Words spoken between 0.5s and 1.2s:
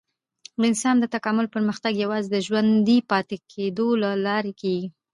د انسان د